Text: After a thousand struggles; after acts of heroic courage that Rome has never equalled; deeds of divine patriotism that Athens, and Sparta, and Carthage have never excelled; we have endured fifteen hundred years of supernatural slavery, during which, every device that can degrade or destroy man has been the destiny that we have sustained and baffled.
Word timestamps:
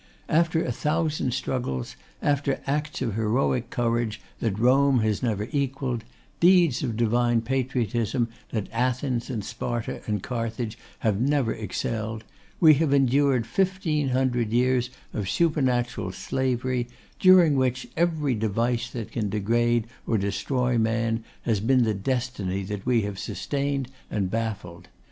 After 0.29 0.65
a 0.65 0.71
thousand 0.71 1.31
struggles; 1.35 1.95
after 2.23 2.59
acts 2.65 3.03
of 3.03 3.13
heroic 3.13 3.69
courage 3.69 4.19
that 4.39 4.57
Rome 4.57 5.01
has 5.01 5.21
never 5.21 5.47
equalled; 5.51 6.03
deeds 6.39 6.81
of 6.81 6.97
divine 6.97 7.41
patriotism 7.41 8.27
that 8.49 8.65
Athens, 8.71 9.29
and 9.29 9.45
Sparta, 9.45 10.01
and 10.07 10.23
Carthage 10.23 10.75
have 11.01 11.21
never 11.21 11.53
excelled; 11.53 12.23
we 12.59 12.73
have 12.81 12.95
endured 12.95 13.45
fifteen 13.45 14.07
hundred 14.07 14.49
years 14.51 14.89
of 15.13 15.29
supernatural 15.29 16.11
slavery, 16.11 16.87
during 17.19 17.55
which, 17.55 17.87
every 17.95 18.33
device 18.33 18.89
that 18.89 19.11
can 19.11 19.29
degrade 19.29 19.85
or 20.07 20.17
destroy 20.17 20.79
man 20.79 21.23
has 21.43 21.59
been 21.59 21.83
the 21.83 21.93
destiny 21.93 22.63
that 22.63 22.87
we 22.87 23.03
have 23.03 23.19
sustained 23.19 23.87
and 24.09 24.31
baffled. 24.31 24.87